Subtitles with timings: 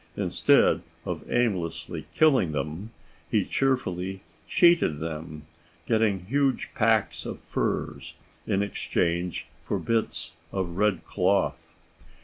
[0.17, 2.89] Instead of aimlessly killing them,
[3.29, 5.43] he cheerfully cheated them,
[5.85, 8.15] getting huge packs of furs
[8.47, 11.67] in exchange for bits of red cloth.